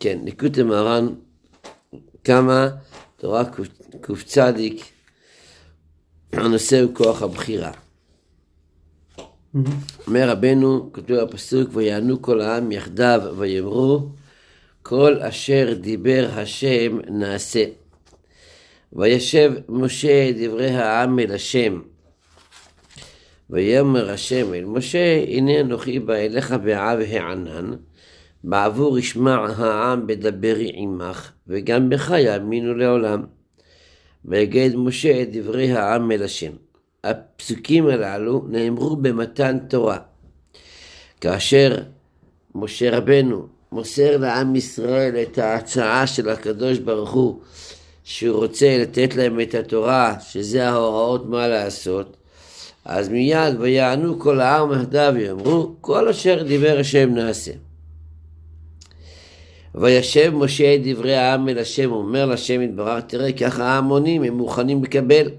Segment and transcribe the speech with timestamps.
[0.00, 1.08] כן, ליקוטי מרן,
[2.24, 2.68] כמה
[3.16, 3.44] תורה
[4.00, 4.38] קצ,
[6.32, 7.72] הנושא הוא כוח הבחירה.
[10.06, 14.08] אומר רבנו, כתוב בפסוק, ויענו כל העם יחדיו ויאמרו,
[14.82, 17.64] כל אשר דיבר השם נעשה.
[18.92, 21.80] וישב משה דברי העם אל השם.
[23.50, 27.72] ויאמר השם אל משה, הנה אנוכי בא אליך בעב הענן,
[28.44, 33.24] בעבור ישמע העם בדברי עמך, וגם בך יאמינו לעולם.
[34.24, 36.52] ויגד משה את דברי העם אל השם.
[37.04, 39.98] הפסוקים הללו נאמרו במתן תורה.
[41.20, 41.82] כאשר
[42.54, 47.40] משה רבנו מוסר לעם ישראל את ההצעה של הקדוש ברוך הוא
[48.04, 52.16] שהוא רוצה לתת להם את התורה, שזה ההוראות מה לעשות,
[52.88, 57.52] אז מיד ויענו כל העם יחדיו ויאמרו כל אשר דיבר השם נעשה.
[59.74, 64.84] וישב משה את דברי העם אל השם, אומר להשם יתברך, תראה ככה ההמונים הם מוכנים
[64.84, 65.30] לקבל.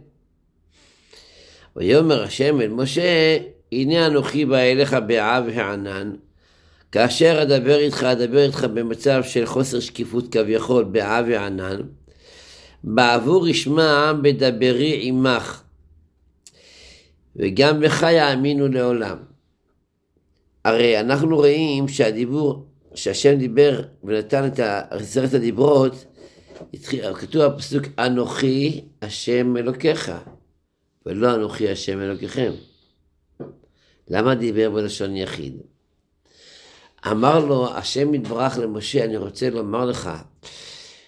[1.76, 3.38] ויאמר השם אל משה,
[3.72, 6.12] הנה אנוכי בא אליך בעב הענן,
[6.92, 11.82] כאשר אדבר איתך, אדבר איתך במצב של חוסר שקיפות כביכול, בעב הענן,
[12.84, 15.62] בעבור ישמע העם בדברי עמך,
[17.38, 19.18] וגם בך יאמינו לעולם.
[20.66, 26.06] הרי אנחנו רואים שהדיבור, שהשם דיבר ונתן את עשרת הדיברות,
[27.20, 30.12] כתוב בפסוק אנוכי השם אלוקיך.
[31.08, 32.52] ולא אנוכי השם אלוקיכם.
[34.10, 35.58] למה דיבר בלשון יחיד?
[37.12, 40.10] אמר לו השם יתברך למשה, אני רוצה לומר לך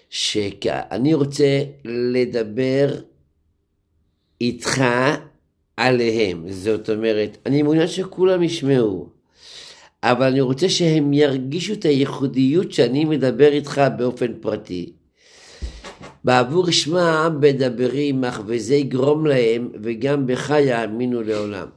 [0.09, 3.01] שאני רוצה לדבר
[4.41, 4.81] איתך
[5.79, 6.43] עליהם.
[6.49, 9.09] זאת אומרת, אני מעוניין שכולם ישמעו,
[10.03, 14.91] אבל אני רוצה שהם ירגישו את הייחודיות שאני מדבר איתך באופן פרטי.
[16.23, 21.67] בעבור שמע העם בדברי עמך, וזה יגרום להם, וגם בך יאמינו לעולם.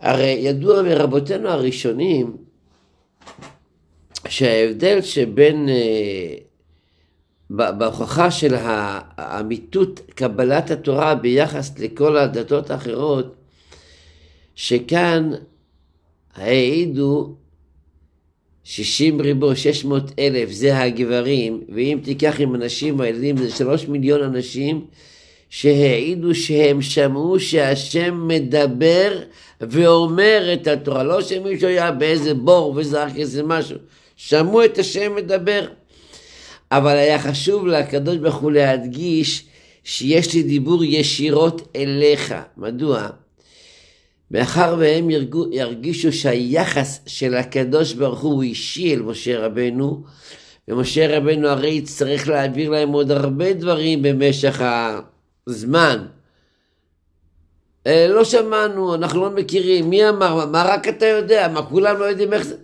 [0.00, 2.36] הרי ידוע מרבותינו הראשונים,
[4.28, 6.34] שההבדל שבין, אה,
[7.50, 13.34] בהוכחה של האמיתות קבלת התורה ביחס לכל הדתות האחרות,
[14.54, 15.30] שכאן
[16.34, 17.34] העידו
[18.64, 24.22] שישים ריבו, שש מאות אלף, זה הגברים, ואם תיקח עם הנשים והילדים, זה שלוש מיליון
[24.22, 24.84] אנשים
[25.50, 29.22] שהעידו שהם שמעו שהשם מדבר
[29.60, 33.76] ואומר את התורה, לא שמישהו היה באיזה בור וזרק איזה משהו,
[34.16, 35.66] שמעו את השם מדבר.
[36.72, 39.46] אבל היה חשוב לקדוש ברוך הוא להדגיש
[39.84, 42.34] שיש לי דיבור ישירות אליך.
[42.56, 43.08] מדוע?
[44.30, 45.10] מאחר והם
[45.52, 50.04] ירגישו שהיחס של הקדוש ברוך הוא אישי אל משה רבנו,
[50.68, 54.62] ומשה רבנו הרי יצטרך להעביר להם עוד הרבה דברים במשך
[55.46, 56.06] הזמן.
[57.86, 62.04] אה, לא שמענו, אנחנו לא מכירים, מי אמר, מה רק אתה יודע, מה כולם לא
[62.04, 62.56] יודעים איך זה?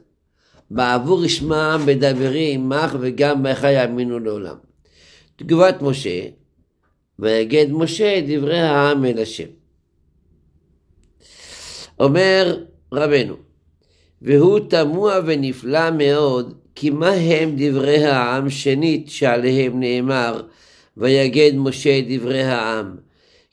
[0.74, 4.56] בעבור ישמע בדברי עמך וגם בך יאמינו לעולם.
[5.36, 6.20] תגובת משה,
[7.18, 9.48] ויגד משה דברי העם אל השם.
[12.00, 13.34] אומר רבנו,
[14.22, 20.42] והוא תמוה ונפלא מאוד, כי מה הם דברי העם שנית שעליהם נאמר,
[20.96, 22.96] ויגד משה דברי העם.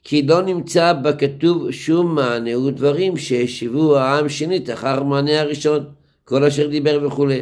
[0.03, 5.85] כי לא נמצא בכתוב שום מענה ודברים שהשיבו העם שנית אחר מענה הראשון,
[6.29, 7.41] כל אשר דיבר וכולי.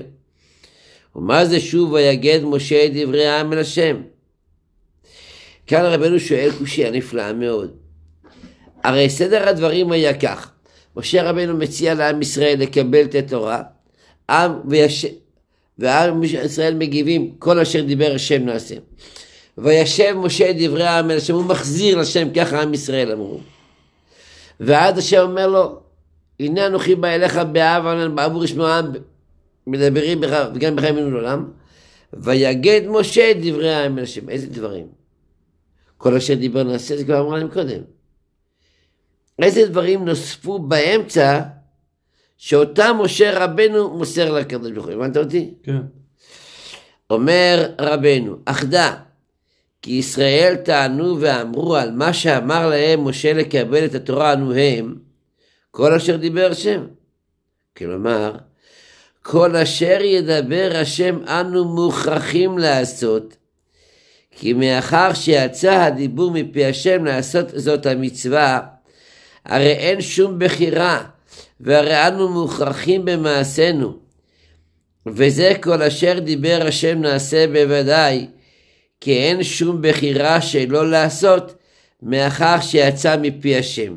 [1.15, 4.01] ומה זה שוב ויגד משה דברי העם אל השם?
[5.67, 7.71] כאן רבנו שואל קושייה נפלאה מאוד.
[8.83, 10.51] הרי סדר הדברים היה כך,
[10.95, 13.63] משה רבנו מציע לעם ישראל לקבל את התורה,
[14.29, 15.05] עם ויש...
[15.79, 18.75] ועם ישראל מגיבים כל אשר דיבר השם נעשה.
[19.57, 23.39] וישב משה דברי העם אל השם, הוא מחזיר לשם, ככה עם ישראל אמרו.
[24.59, 25.79] ועד השם אומר לו,
[26.39, 28.91] הנה אנוכי בא אליך באב ענן בעבור ישמעו העם
[29.67, 31.51] מדברים בך וגם בך ימינו לעולם.
[32.13, 34.29] ויגד משה דברי העם אל השם.
[34.29, 34.87] איזה דברים?
[35.97, 37.81] כל אשר דיבר נעשה, זה כבר אמרה להם קודם.
[39.39, 41.41] איזה דברים נוספו באמצע
[42.37, 45.53] שאותם משה רבנו מוסר לקדוש ברוך הוא, הבנת אותי?
[45.63, 45.81] כן.
[47.09, 48.95] אומר רבנו, אחדה,
[49.81, 54.95] כי ישראל טענו ואמרו על מה שאמר להם משה לקבל את התורה אנו הם,
[55.77, 56.85] כל אשר דיבר השם.
[57.77, 58.35] כלומר,
[59.23, 63.37] כל אשר ידבר השם אנו מוכרחים לעשות,
[64.31, 68.61] כי מאחר שיצא הדיבור מפי השם לעשות זאת המצווה,
[69.45, 71.03] הרי אין שום בחירה
[71.59, 73.97] והרי אנו מוכרחים במעשינו.
[75.07, 78.27] וזה כל אשר דיבר השם נעשה בוודאי,
[79.01, 81.55] כי אין שום בחירה שלא לעשות,
[82.01, 83.93] מאחר שיצא מפי השם.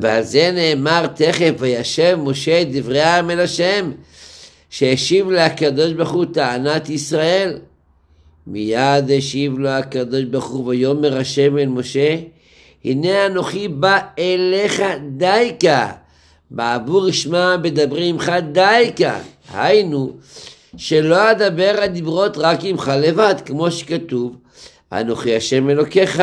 [0.00, 1.06] ועל זה נאמר.
[1.06, 3.92] תכף וישב משה את דברי העם אל השם
[4.70, 7.58] שהשיב לקדוש ברוך הוא טענת ישראל.
[8.46, 12.16] מיד השיב לו הקדוש ברוך הוא ויאמר השם אל משה
[12.84, 14.82] הנה אנוכי בא אליך
[15.16, 15.92] דייקה
[16.50, 19.18] בעבור שמע בדברי עמך דייקה.
[19.52, 20.12] היינו
[20.76, 24.36] שלא אדבר הדיברות רק עמך לבד כמו שכתוב
[24.92, 26.22] אנוכי השם אלוקיך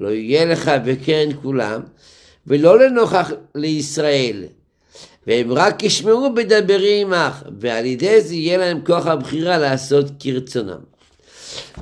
[0.00, 1.80] לא יהיה לך וקרן כולם
[2.46, 4.44] ולא לנוכח לישראל.
[5.26, 10.80] והם רק ישמעו בדברי עמך, ועל ידי זה יהיה להם כוח הבחירה לעשות כרצונם.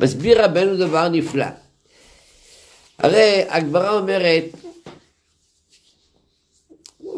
[0.01, 1.47] מסביר רבנו דבר נפלא.
[2.99, 4.45] הרי הגמרא אומרת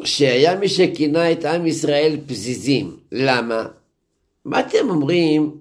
[0.05, 2.97] שהיה מי שכינה את עם ישראל פזיזים.
[3.13, 3.67] למה?
[4.45, 5.57] מה אתם אומרים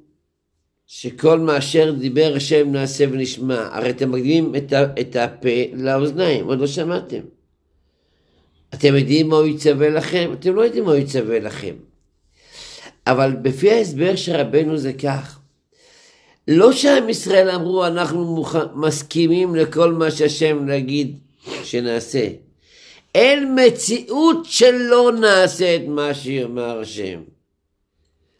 [0.87, 3.69] שכל מה אשר דיבר השם נעשה ונשמע?
[3.71, 4.55] הרי אתם מקדימים
[4.99, 7.19] את הפה לאוזניים, עוד לא שמעתם.
[8.73, 10.31] אתם יודעים מה הוא יצווה לכם?
[10.39, 11.75] אתם לא יודעים מה הוא יצווה לכם.
[13.07, 15.39] אבל בפי ההסבר של רבנו זה כך.
[16.47, 18.55] לא שעם ישראל אמרו אנחנו מוכ...
[18.75, 21.19] מסכימים לכל מה שהשם נגיד
[21.63, 22.27] שנעשה.
[23.15, 27.21] אין מציאות שלא נעשה את מה שאומר השם.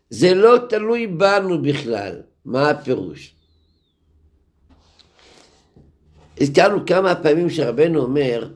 [0.09, 2.21] זה לא תלוי בנו בכלל.
[2.45, 3.35] מה הפירוש?
[6.41, 8.49] הזכרנו כמה פעמים שרבנו אומר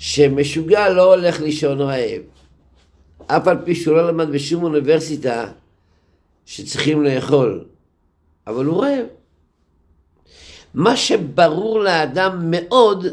[0.00, 2.22] שמשוגע לא הולך לישון רעב.
[3.26, 5.52] אף על פי שהוא לא למד בשום אוניברסיטה
[6.46, 7.64] שצריכים לאכול,
[8.46, 9.06] אבל הוא רעב.
[10.74, 13.06] מה שברור לאדם מאוד,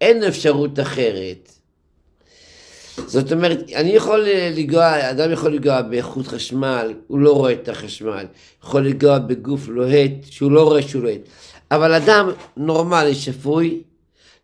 [0.00, 1.52] אין אפשרות אחרת.
[3.06, 8.26] זאת אומרת, אני יכול לנגוע, אדם יכול לנגוע באיכות חשמל, הוא לא רואה את החשמל,
[8.64, 11.20] יכול לנגוע בגוף לוהט, שהוא לא רואה שהוא לוהט,
[11.70, 13.82] אבל אדם נורמלי, שפוי,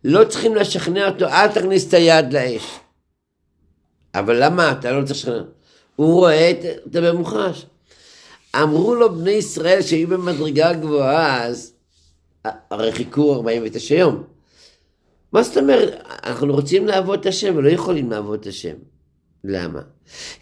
[0.04, 2.78] לא צריכים לשכנע אותו, אל תכניס את היד לאש.
[4.14, 5.43] אבל למה אתה לא צריך לשכנע?
[5.96, 6.50] הוא רואה
[6.87, 7.66] את הממוחש.
[8.56, 11.72] אמרו לו בני ישראל שהיו במדרגה גבוהה אז,
[12.44, 14.22] הרי חיכו 49 יום.
[15.32, 16.02] מה זאת אומרת?
[16.25, 18.75] אנחנו רוצים לעבוד את השם ולא יכולים לעבוד את השם.
[19.44, 19.81] למה?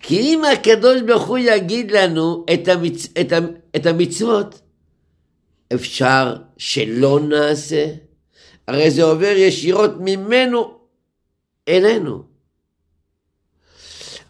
[0.02, 3.08] כי אם הקדוש ברוך הוא יגיד לנו את, המצ...
[3.20, 3.38] את, ה...
[3.76, 4.60] את המצוות,
[5.74, 7.86] אפשר שלא נעשה?
[8.70, 10.78] הרי זה עובר ישירות ממנו
[11.68, 12.22] אלינו.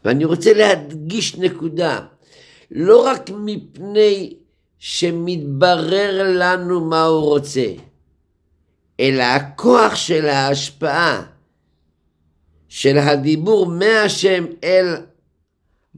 [0.04, 2.00] ואני רוצה להדגיש נקודה,
[2.70, 4.34] לא רק מפני
[4.78, 7.66] שמתברר לנו מה הוא רוצה,
[9.00, 11.22] אלא הכוח של ההשפעה
[12.68, 14.86] של הדיבור מהשם אל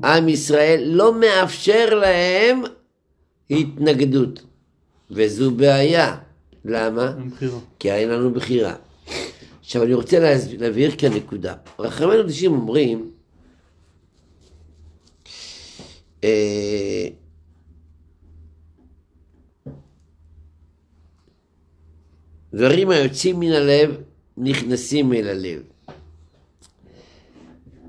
[0.05, 2.63] עם ישראל לא מאפשר להם
[3.51, 4.43] התנגדות,
[5.11, 6.17] וזו בעיה.
[6.65, 7.15] למה?
[7.79, 8.75] כי אין לנו בחירה.
[9.61, 11.55] עכשיו אני רוצה להבהיר כאן נקודה.
[11.79, 13.13] רחמי הקדושים אומרים,
[16.25, 17.09] אה,
[22.55, 23.97] דברים היוצאים מן הלב
[24.37, 25.63] נכנסים אל הלב.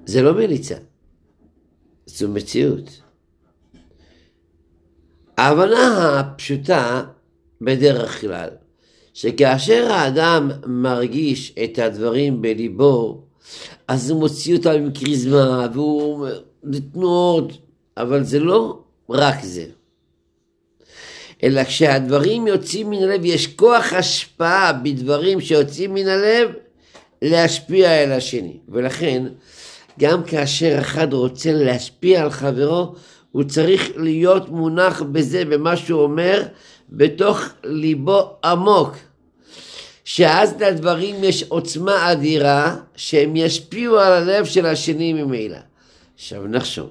[0.05, 0.75] זה לא מליצה,
[2.05, 3.01] זו מציאות.
[5.37, 7.05] ההבנה הפשוטה
[7.61, 8.49] בדרך כלל
[9.13, 13.21] שכאשר האדם מרגיש את הדברים בליבו,
[13.87, 16.27] אז הוא מוציא אותם עם כריזמה, והוא...
[16.93, 17.51] תנועות,
[17.97, 18.79] אבל זה לא
[19.09, 19.65] רק זה.
[21.43, 26.49] אלא כשהדברים יוצאים מן הלב, יש כוח השפעה בדברים שיוצאים מן הלב,
[27.21, 28.57] להשפיע אל השני.
[28.69, 29.23] ולכן,
[29.99, 32.95] גם כאשר אחד רוצה להשפיע על חברו,
[33.33, 36.43] הוא צריך להיות מונח בזה, במה שהוא אומר,
[36.89, 38.95] בתוך ליבו עמוק,
[40.05, 45.57] שאז לדברים יש עוצמה אדירה, שהם ישפיעו על הלב של השני ממילא.
[46.15, 46.89] עכשיו נחשוב,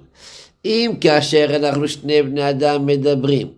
[0.64, 3.48] אם כאשר אנחנו שני בני אדם מדברים,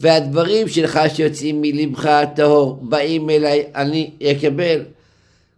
[0.00, 4.84] והדברים שלך שיוצאים מלבך הטהור באים אליי, אני אקבל.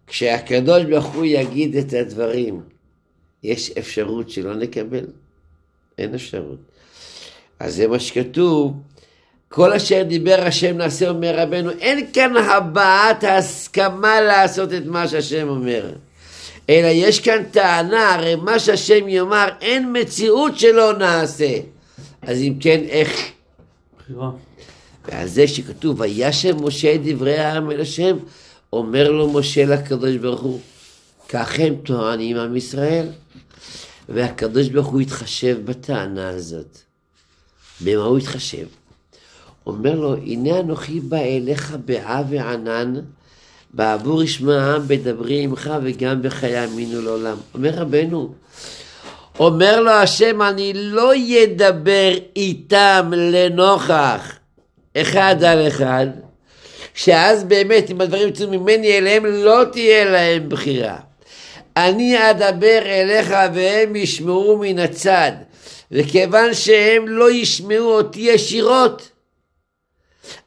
[0.06, 2.60] כשהקדוש ברוך הוא יגיד את הדברים,
[3.42, 5.04] יש אפשרות שלא נקבל?
[5.98, 6.58] אין אפשרות.
[7.60, 8.74] אז זה מה שכתוב,
[9.48, 15.48] כל אשר דיבר השם נעשה אומר רבנו, אין כאן הבעת הסכמה לעשות את מה שהשם
[15.48, 15.92] אומר.
[16.70, 21.56] אלא יש כאן טענה, הרי מה שהשם יאמר, אין מציאות שלא נעשה.
[22.22, 23.30] אז אם כן, איך?
[23.98, 24.30] בחירה.
[25.08, 28.16] ועל זה שכתוב, וישם משה את דברי העם אל השם,
[28.72, 30.60] אומר לו משה לקדוש ברוך הוא,
[31.28, 33.06] כך הם טוענים עם ישראל.
[34.08, 36.78] והקדוש ברוך הוא התחשב בטענה הזאת.
[37.80, 38.66] במה הוא התחשב?
[39.66, 42.94] אומר לו, הנה אנוכי בא אליך בעה וענן,
[43.74, 47.36] בעבור ישמע העם בדברי עמך וגם בך יאמינו לעולם.
[47.54, 48.34] אומר רבנו,
[49.38, 54.32] אומר לו השם, אני לא ידבר איתם לנוכח
[54.96, 56.06] אחד על אחד,
[56.94, 60.96] שאז באמת אם הדברים יצאו ממני אליהם לא תהיה להם בחירה.
[61.76, 65.32] אני אדבר אליך והם ישמעו מן הצד,
[65.90, 69.10] וכיוון שהם לא ישמעו אותי ישירות,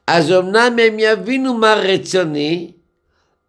[0.07, 2.71] אז אמנם הם יבינו מה רצוני,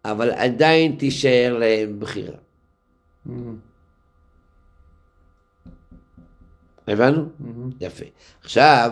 [0.05, 2.37] אבל עדיין תישאר להם בחירה.
[3.27, 3.31] Mm-hmm.
[6.87, 7.25] הבנו?
[7.25, 7.73] Mm-hmm.
[7.79, 8.05] יפה.
[8.43, 8.91] עכשיו,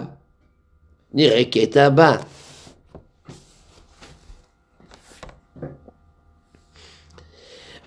[1.14, 2.18] נראה קטע הבא.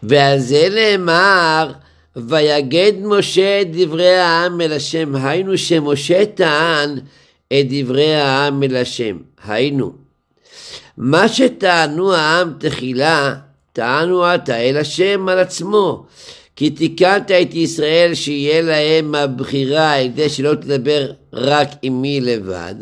[0.02, 1.72] ועל זה נאמר,
[2.16, 6.98] ויגד משה את דברי העם אל השם, היינו שמשה טען
[7.52, 9.92] את דברי העם אל השם, היינו.
[10.96, 13.34] מה שטענו העם תחילה,
[13.72, 16.06] טענו עתה אל השם על עצמו,
[16.56, 22.74] כי תיקנת את ישראל שיהיה להם הבחירה על ידי שלא תדבר רק עמי לבד,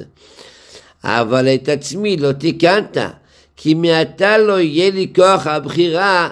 [1.05, 2.97] אבל את עצמי לא תיקנת,
[3.57, 6.29] כי מעתה לא יהיה לי כוח הבחירה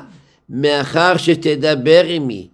[0.49, 2.49] מאחר שתדבר עמי.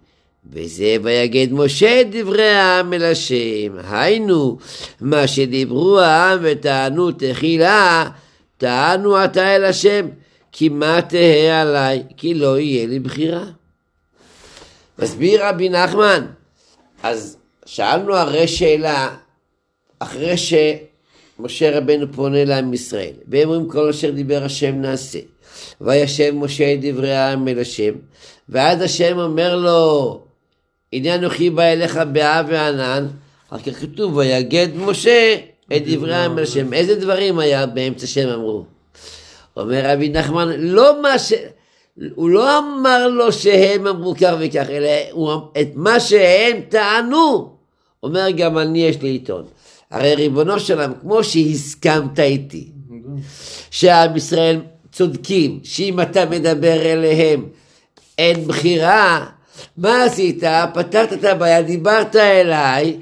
[0.51, 3.77] וזה ויגד משה את דברי העם אל השם.
[3.89, 4.57] היינו,
[5.01, 8.09] מה שדיברו העם וטענו תחילה,
[8.57, 10.07] טענו עתה אל השם,
[10.51, 13.45] כי מה תהא עליי, כי לא יהיה לי בחירה.
[14.99, 16.25] מסביר רבי נחמן,
[17.03, 19.15] אז שאלנו הרי שאלה,
[19.99, 25.19] אחרי שמשה רבנו פונה לעם ישראל, והם אומרים כל אשר דיבר השם נעשה.
[25.81, 27.93] וישב משה את דברי העם אל השם,
[28.49, 30.21] ואז השם אומר לו,
[30.93, 33.07] הנה אנוכי בא אליך באה וענן,
[33.49, 35.35] אחר כך כתוב, ויגד משה
[35.75, 36.73] את דברי העם אל השם.
[36.73, 38.65] איזה דברים היה באמצע שהם אמרו?
[39.57, 41.33] אומר רבי נחמן, לא מה ש...
[42.15, 45.31] הוא לא אמר לו שהם אמרו כך וכך, אלא הוא...
[45.61, 47.55] את מה שהם טענו,
[48.03, 49.45] אומר גם אני יש לי עיתון.
[49.91, 52.71] הרי ריבונו של עולם, כמו שהסכמת איתי,
[53.71, 54.59] שעם ישראל
[54.93, 57.45] צודקים, שאם אתה מדבר אליהם
[58.17, 59.25] אין בחירה,
[59.77, 60.43] מה עשית?
[60.73, 62.99] פתרת את הבעיה, דיברת אליי,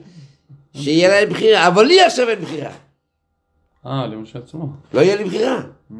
[0.73, 2.71] שיהיה להם בחירה, אבל לי עכשיו אין בחירה.
[3.85, 4.67] אה, למשה עצמו.
[4.93, 5.61] לא יהיה לי בחירה.
[5.91, 5.95] Mm.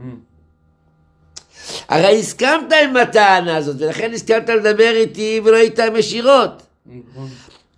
[1.89, 6.63] הרי הסכמת עם הטענה הזאת, ולכן הסכמת לדבר איתי ולא איתם ישירות.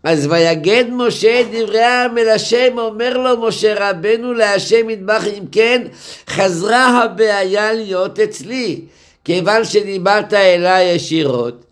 [0.03, 5.43] אז ויגד משה את דברי העם אל השם, אומר לו משה רבנו להשם ידבח, אם
[5.51, 5.87] כן
[6.29, 8.81] חזרה הבעיה להיות אצלי,
[9.25, 11.65] כיוון שדיברת אליי ישירות,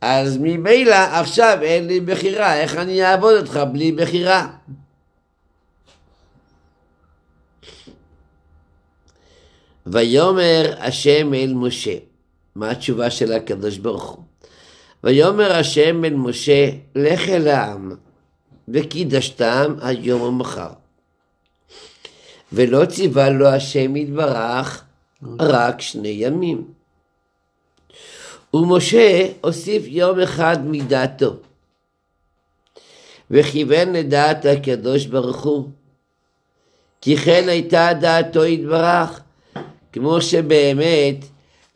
[0.00, 4.46] אז ממילא עכשיו אין לי בחירה, איך אני אעבוד אותך בלי בחירה?
[9.86, 11.96] ויאמר השם אל משה,
[12.54, 14.29] מה התשובה של הקדוש ברוך הוא?
[15.04, 17.92] ויאמר השם אל משה, לך אל העם,
[18.68, 20.70] וקידשתם היום ומחר.
[22.52, 24.84] ולא ציווה לו השם יתברך
[25.40, 26.64] רק שני ימים.
[28.54, 31.36] ומשה הוסיף יום אחד מדעתו,
[33.30, 35.68] וכיוון לדעת הקדוש ברוך הוא,
[37.00, 39.20] כי כן הייתה דעתו יתברך,
[39.92, 41.16] כמו שבאמת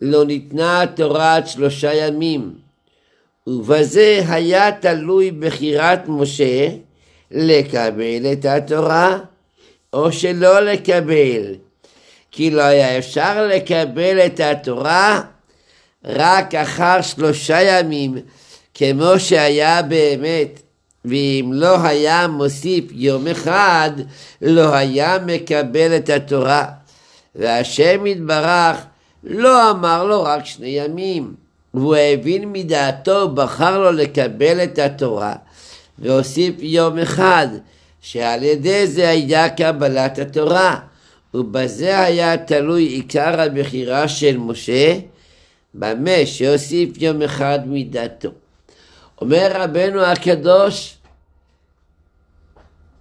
[0.00, 2.63] לא ניתנה התורה עד שלושה ימים,
[3.46, 6.68] ובזה היה תלוי בחירת משה
[7.30, 9.18] לקבל את התורה
[9.92, 11.54] או שלא לקבל,
[12.30, 15.22] כי לא היה אפשר לקבל את התורה
[16.04, 18.16] רק אחר שלושה ימים,
[18.74, 20.60] כמו שהיה באמת,
[21.04, 23.90] ואם לא היה מוסיף יום אחד,
[24.42, 26.66] לא היה מקבל את התורה.
[27.34, 28.76] והשם יתברך
[29.24, 31.43] לא אמר לו רק שני ימים.
[31.74, 35.34] והוא הבין מדעתו, בחר לו לקבל את התורה,
[35.98, 37.48] והוסיף יום אחד,
[38.00, 40.78] שעל ידי זה היה קבלת התורה,
[41.34, 44.98] ובזה היה תלוי עיקר הבחירה של משה,
[45.74, 48.28] במה שהוסיף יום אחד מדעתו.
[49.20, 50.96] אומר רבנו הקדוש,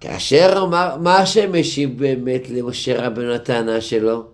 [0.00, 4.24] כאשר אמר, מה השם השיב באמת למשה רבנו הטענה שלו?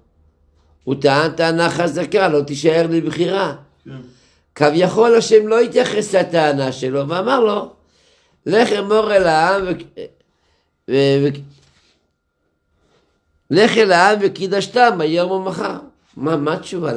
[0.84, 3.54] הוא טען טענה חזקה, לא תישאר לי בחירה.
[3.84, 3.90] כן.
[4.54, 7.72] כביכול השם לא התייחס לטענה שלו ואמר לו,
[8.46, 9.62] לך אמור אל העם
[10.88, 10.90] ו...
[10.90, 11.28] ו...
[13.50, 15.78] לך אל העם וקידשתם היום או מחר.
[16.16, 16.92] מה, מה התשובה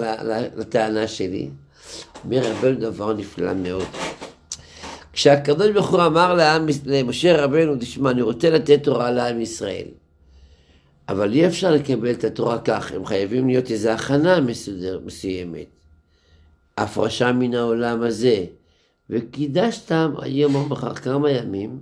[0.57, 1.49] לטענה שלי?
[2.25, 3.85] אומר רבנו דבר נפלא מאוד.
[5.13, 9.87] כשהקדוש ברוך הוא אמר לעם, למשה רבנו, תשמע, אני רוצה לתת תורה לעם ישראל.
[11.09, 15.65] אבל אי אפשר לקבל את התורה כך, הם חייבים להיות איזו הכנה מסודר, מסוימת.
[16.77, 18.45] הפרשה מן העולם הזה.
[19.09, 21.81] וקידשתם היום או מחר כמה ימים?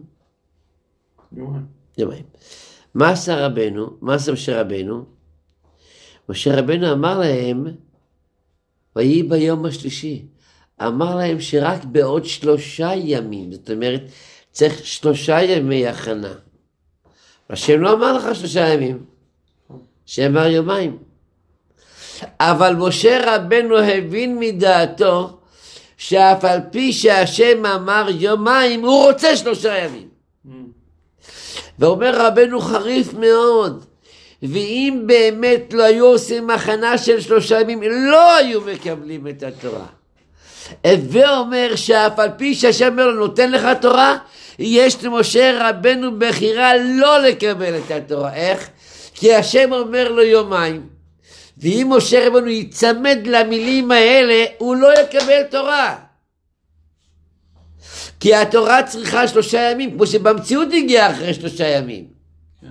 [1.33, 1.65] יומיים.
[1.97, 2.23] יומיים.
[2.93, 3.97] מה עשה רבנו?
[4.01, 5.05] מה עשה משה רבנו?
[6.29, 7.65] משה רבנו אמר להם,
[8.95, 10.25] ויהי ביום השלישי.
[10.81, 14.01] אמר להם שרק בעוד שלושה ימים, זאת אומרת,
[14.51, 16.33] צריך שלושה ימי הכנה.
[17.49, 19.05] השם לא אמר לך שלושה ימים,
[20.05, 20.97] שאמר יומיים.
[22.39, 25.37] אבל משה רבנו הבין מדעתו
[25.97, 30.07] שאף על פי שהשם אמר יומיים, הוא רוצה שלושה ימים.
[31.79, 33.85] ואומר רבנו חריף מאוד,
[34.43, 39.85] ואם באמת לא היו עושים הכנה של שלושה ימים, לא היו מקבלים את התורה.
[40.85, 44.17] הווה אומר שאף על פי שהשם אומר לו נותן לך תורה,
[44.59, 48.33] יש למשה רבנו בחירה לא לקבל את התורה.
[48.33, 48.69] איך?
[49.13, 50.90] כי השם אומר לו יומיים.
[51.61, 55.95] ואם משה רבנו ייצמד למילים האלה, הוא לא יקבל תורה.
[58.19, 62.07] כי התורה צריכה שלושה ימים, כמו שבמציאות הגיעה אחרי שלושה ימים.
[62.61, 62.67] כן.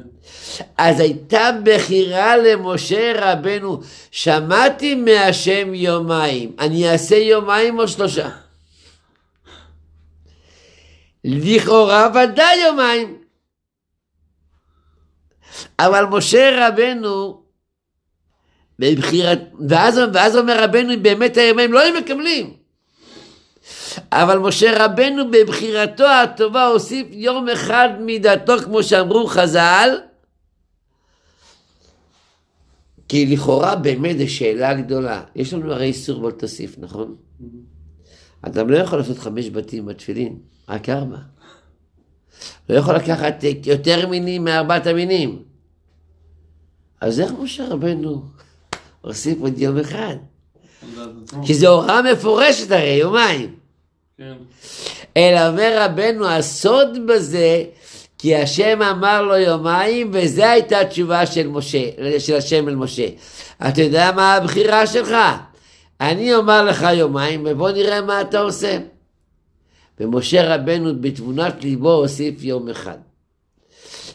[0.79, 3.81] אז הייתה בחירה למשה רבנו,
[4.11, 8.29] שמעתי מהשם יומיים, אני אעשה יומיים או שלושה?
[11.25, 13.17] לכאורה ודאי יומיים.
[15.79, 17.40] אבל משה רבנו,
[18.81, 22.53] בבחירת, ואז, ואז אומר רבנו, באמת היומיים לא היו מקבלים.
[24.13, 29.99] אבל משה רבנו בבחירתו הטובה הוסיף יום אחד מידתו, כמו שאמרו חז"ל,
[33.09, 35.23] כי לכאורה באמת זו שאלה גדולה.
[35.37, 37.17] יש לנו הרי איסור בל תוסיף, נכון?
[38.43, 41.19] אדם לא יכול לעשות חמש בתים בתפילין, רק ארבע.
[42.69, 45.43] לא יכול לקחת יותר מינים מארבעת המינים.
[47.01, 48.23] אז איך משה רבנו
[49.01, 50.15] הוסיף עוד יום אחד?
[51.47, 53.55] כי זו הוראה מפורשת הרי, יומיים.
[54.19, 54.33] כן.
[55.17, 57.65] אלא אומר רבנו, הסוד בזה,
[58.19, 61.83] כי השם אמר לו יומיים, וזו הייתה התשובה של משה,
[62.19, 63.07] של השם אל משה.
[63.69, 65.15] אתה יודע מה הבחירה שלך?
[66.01, 68.79] אני אומר לך יומיים, ובוא נראה מה אתה עושה.
[70.01, 72.99] ומשה רבנו בתבונת ליבו הוסיף יום אחד.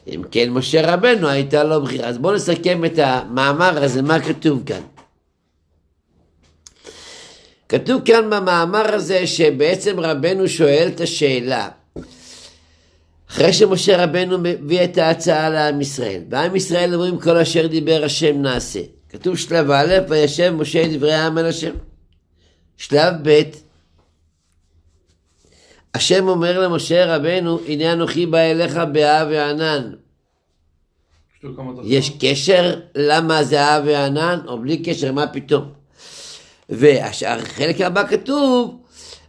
[0.07, 2.07] אם כן, משה רבנו הייתה לו בחירה.
[2.07, 4.81] אז בואו נסכם את המאמר הזה, מה כתוב כאן.
[7.69, 11.69] כתוב כאן במאמר הזה שבעצם רבנו שואל את השאלה
[13.29, 18.41] אחרי שמשה רבנו מביא את ההצעה לעם ישראל ועם ישראל אומרים כל אשר דיבר השם
[18.41, 21.73] נעשה כתוב שלב א' וישב משה דברי העם אל השם
[22.77, 23.41] שלב ב'
[25.95, 29.91] השם אומר למשה רבנו הנה אנוכי בא אליך באב וענן
[31.83, 35.71] יש קשר למה זה אב וענן או בלי קשר מה פתאום
[36.69, 38.77] והחלק הבא כתוב,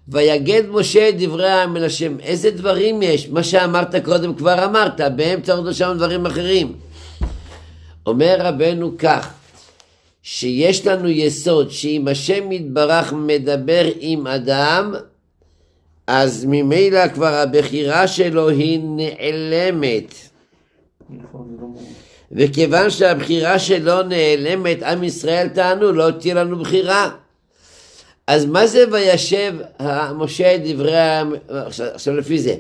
[0.09, 2.21] ויגד משה דברי העם אל השם.
[2.21, 3.29] איזה דברים יש?
[3.29, 6.73] מה שאמרת קודם כבר אמרת, באמצע עוד שם דברים אחרים.
[8.07, 9.33] אומר רבנו כך,
[10.23, 14.95] שיש לנו יסוד שאם השם יתברך מדבר עם אדם,
[16.07, 20.15] אז ממילא כבר הבחירה שלו היא נעלמת.
[21.11, 21.67] נכון, לא
[22.33, 27.11] וכיוון שהבחירה שלו נעלמת, עם ישראל טענו, לא תהיה לנו בחירה.
[28.27, 29.53] אז מה זה וישב
[30.15, 31.35] משה דברי העם,
[31.95, 32.55] עכשיו לפי זה,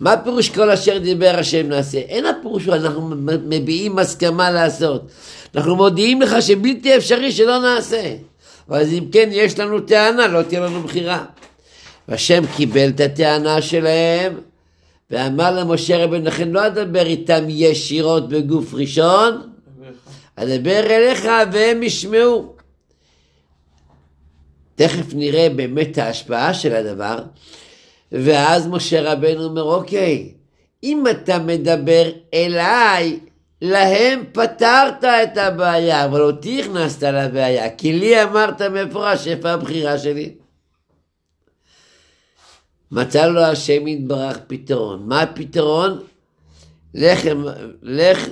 [0.00, 1.98] מה פירוש כל אשר דיבר השם נעשה?
[1.98, 3.10] אין הפירוש אנחנו
[3.46, 5.02] מביעים הסכמה לעשות.
[5.54, 8.14] אנחנו מודיעים לך שבלתי אפשרי שלא נעשה.
[8.68, 11.24] אז אם כן יש לנו טענה, לא תהיה לנו בחירה.
[12.08, 14.40] והשם קיבל את הטענה שלהם
[15.10, 19.52] ואמר למשה רבנו, לכן לא אדבר איתם ישירות בגוף ראשון,
[20.36, 22.54] אדבר אליך והם ישמעו.
[24.74, 27.18] תכף נראה באמת ההשפעה של הדבר,
[28.12, 30.32] ואז משה רבנו אומר, אוקיי,
[30.84, 33.18] אם אתה מדבר אליי,
[33.62, 40.41] להם פתרת את הבעיה, אבל אותי הכנסת לבעיה, כי לי אמרת מפורש איפה הבחירה שלי.
[42.92, 45.02] מצא לו השם יתברך פתרון.
[45.06, 46.00] מה הפתרון?
[46.94, 47.20] לך,
[47.82, 48.28] לך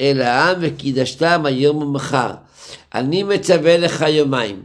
[0.00, 2.30] אל העם וקידשתם היום ומחר.
[2.94, 4.62] אני מצווה לך יומיים.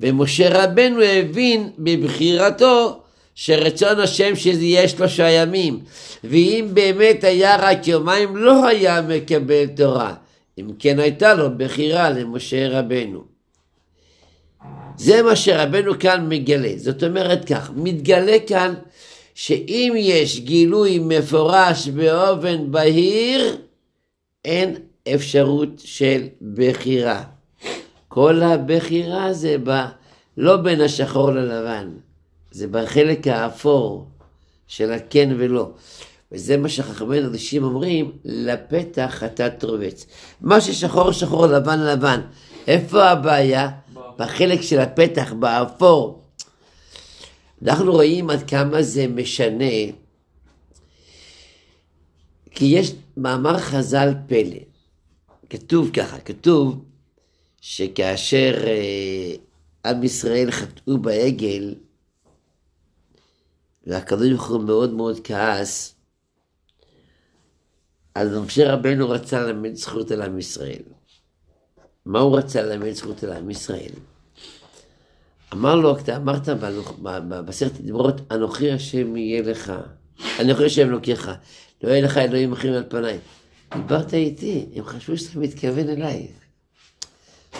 [0.00, 3.00] ומשה רבנו הבין בבחירתו
[3.34, 5.80] שרצון השם שזה יהיה שלושה ימים
[6.24, 10.14] ואם באמת היה רק יומיים לא היה מקבל תורה
[10.58, 13.29] אם כן הייתה לו בחירה למשה רבנו.
[14.96, 16.72] זה מה שרבנו כאן מגלה.
[16.76, 18.74] זאת אומרת כך, מתגלה כאן
[19.34, 23.56] שאם יש גילוי מפורש באופן בהיר,
[24.44, 24.76] אין
[25.14, 26.22] אפשרות של
[26.54, 27.22] בחירה.
[28.08, 29.70] כל הבחירה זה ב...
[30.36, 31.88] לא בין השחור ללבן,
[32.50, 34.06] זה בחלק האפור
[34.66, 35.70] של הכן ולא.
[36.32, 40.06] וזה מה שחכמי אנשים אומרים, לפתח אתה תרובץ.
[40.40, 42.20] מה ששחור שחור, לבן לבן.
[42.66, 43.68] איפה הבעיה?
[44.20, 46.22] בחלק של הפתח, באפור.
[47.62, 49.74] אנחנו רואים עד כמה זה משנה,
[52.50, 54.58] כי יש מאמר חז"ל פלא.
[55.50, 56.84] כתוב ככה, כתוב
[57.60, 59.34] שכאשר אה,
[59.90, 61.74] עם ישראל חטאו בעגל,
[63.86, 65.94] והקדוש ברוך הוא מאוד מאוד כעס,
[68.14, 70.82] אז משה רבנו רצה ללמד זכות על עם ישראל.
[72.06, 73.92] מה הוא רצה ללמד זכות על עם ישראל?
[75.52, 76.48] אמר לו, אתה אמרת
[77.28, 79.72] בעשרת הדברות, אנוכי השם יהיה לך,
[80.40, 81.28] אנוכי השם לוקח,
[81.82, 83.18] לא יהיה לך אלוהים אחרים על פניי.
[83.74, 86.26] דיברת איתי, הם חשבו שאתה מתכוון אליי.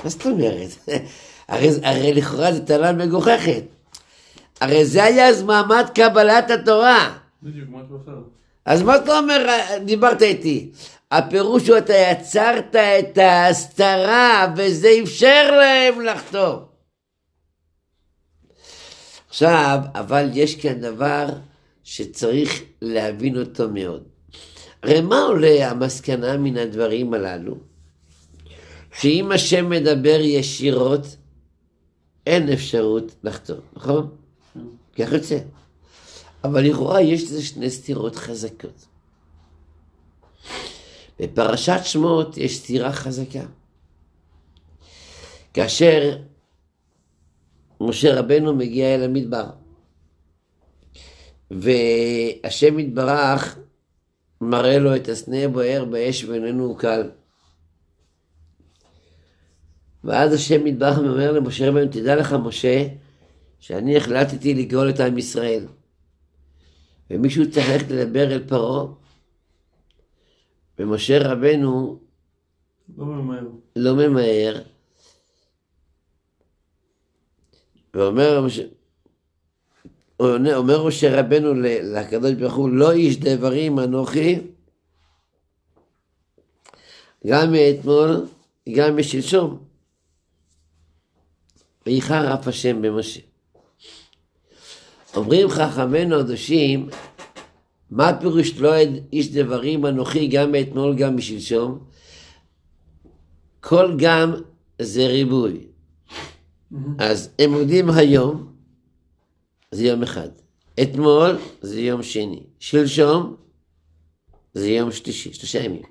[0.05, 0.69] מה זאת אומרת?
[1.49, 3.63] הרי, הרי לכאורה זו טענה מגוחכת.
[4.61, 7.19] הרי זה היה אז מעמד קבלת התורה.
[7.43, 8.19] בדיוק, משהו אחר.
[8.65, 9.47] אז מה אתה אומר,
[9.85, 10.71] דיברת איתי?
[11.11, 16.65] הפירוש הוא אתה יצרת את ההסתרה וזה אפשר להם לחתום.
[19.29, 21.27] עכשיו, אבל יש כאן דבר
[21.85, 24.03] שצריך להבין אותו מאוד.
[24.83, 27.55] הרי מה עולה המסקנה מן הדברים הללו?
[28.95, 31.17] שאם השם מדבר ישירות,
[32.27, 34.11] אין אפשרות לחתום, נכון?
[34.99, 35.39] כך יוצא.
[36.45, 38.90] אבל לכאורה יש לזה שני סתירות חזקות.
[41.21, 43.43] בפרשת שמות יש סתירה חזקה.
[45.55, 46.17] כאשר
[47.81, 49.47] משה רבנו מגיע אל המדבר,
[51.51, 53.59] והשם יתברך
[54.41, 57.11] מראה לו את הסנה בוער באש ואיננו קל.
[60.05, 62.87] ואז השם יתברך אומר למשה רבנו, תדע לך משה,
[63.59, 65.67] שאני החלטתי לגאול את עם ישראל.
[67.11, 68.87] ומישהו צריך ללכת לדבר אל פרעה,
[70.81, 71.99] ומשה רבנו
[72.97, 73.49] לא ממהר.
[73.77, 74.63] לא ממהר,
[77.95, 78.63] ואומר משה,
[80.21, 84.39] אומר משה רבנו לקדוש ברוך הוא, לא איש דברים אנוכי,
[87.27, 88.27] גם מאתמול,
[88.75, 89.65] גם משלשום.
[91.87, 93.21] ואיחר אף השם במשה.
[95.17, 96.89] אומרים חכמינו הקדושים,
[97.91, 98.73] מה פירוש לא
[99.13, 101.79] איש דברים אנוכי גם מאתמול גם משלשום?
[103.61, 104.35] כל גם
[104.79, 105.61] זה ריבוי.
[106.99, 108.53] אז הם עומדים היום,
[109.71, 110.29] זה יום אחד.
[110.83, 112.43] אתמול זה יום שני.
[112.59, 113.37] שלשום
[114.55, 115.83] זה יום שלישי, שלושה ימים.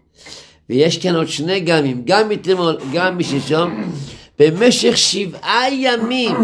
[0.69, 3.91] ויש כאן עוד שני גמים, גם אתמול, גם משלשום,
[4.39, 6.35] במשך שבעה ימים.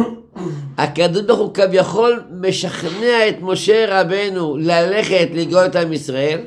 [0.77, 6.41] הקדוש ברוך הוא כביכול משכנע את משה רבנו ללכת לגאול את עם ישראל,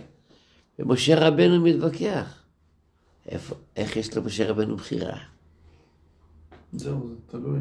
[0.78, 2.34] ומשה רבנו מתווכח.
[3.28, 5.18] איפה, איך יש למשה רבנו בחירה?
[6.72, 7.58] זהו, זה תלוי.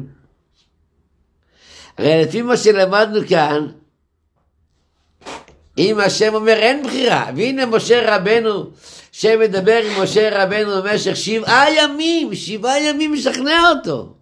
[1.98, 3.66] הרי לפי מה שלמדנו כאן,
[5.78, 8.70] אם השם אומר אין בחירה, והנה משה רבנו,
[9.12, 14.17] שמדבר עם משה רבנו במשך שבעה ימים, שבעה ימים משכנע אותו.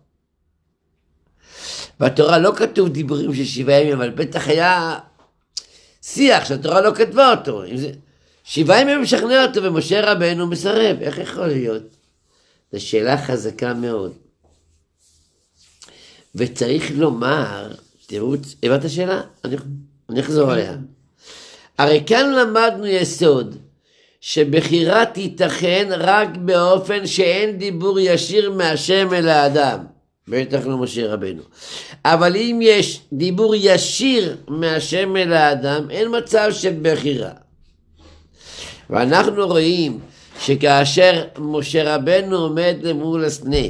[2.01, 4.99] בתורה לא כתוב דיבורים של שבעה ימים, אבל בטח היה
[6.03, 7.63] שיח שהתורה לא כתבה אותו.
[7.75, 7.91] זה...
[8.45, 11.83] שבעה ימים משכנע אותו ומשה רבנו מסרב, איך יכול להיות?
[12.73, 14.13] זו שאלה חזקה מאוד.
[16.35, 17.73] וצריך לומר,
[18.07, 19.23] תראו, הבנת השאלה?
[19.45, 19.57] אני,
[20.11, 20.77] אני אחזור עליה.
[21.79, 23.57] הרי כאן למדנו יסוד,
[24.21, 29.96] שבחירה תיתכן רק באופן שאין דיבור ישיר מהשם אל האדם.
[30.29, 31.43] בטח לא משה רבנו.
[32.05, 37.31] אבל אם יש דיבור ישיר מהשם אל האדם, אין מצב של בחירה.
[38.91, 39.99] ואנחנו רואים
[40.41, 43.67] שכאשר משה רבנו עומד למול הסנה,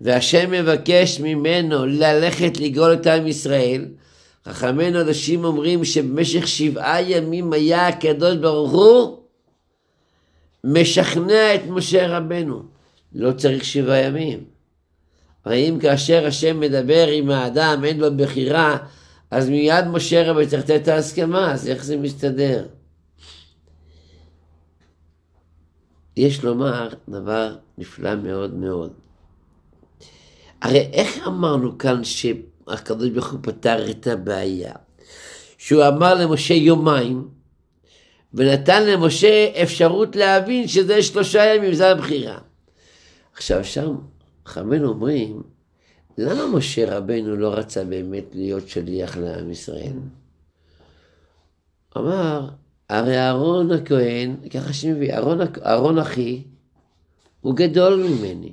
[0.00, 3.84] והשם מבקש ממנו ללכת לגאול את עם ישראל,
[4.48, 9.18] חכמינו אנשים אומרים שבמשך שבעה ימים היה הקדוש ברוך הוא
[10.64, 12.62] משכנע את משה רבנו.
[13.14, 14.53] לא צריך שבעה ימים.
[15.44, 18.76] האם כאשר השם מדבר עם האדם, אין לו בחירה,
[19.30, 22.66] אז מיד משה רבי צריך לתת את ההסכמה, אז איך זה מסתדר?
[26.16, 28.92] יש לומר דבר נפלא מאוד מאוד.
[30.62, 34.72] הרי איך אמרנו כאן שהקדוש ברוך הוא פתר את הבעיה?
[35.58, 37.28] שהוא אמר למשה יומיים,
[38.34, 42.38] ונתן למשה אפשרות להבין שזה שלושה ימים, זה הבחירה.
[43.32, 43.94] עכשיו שם
[44.46, 45.42] חכמינו אומרים,
[46.18, 49.96] למה משה רבנו לא רצה באמת להיות שליח לעם ישראל?
[51.96, 52.48] אמר,
[52.88, 56.42] הרי אהרון הכהן, ככה שמביא, אהרון, אהרון אחי,
[57.40, 58.52] הוא גדול ממני.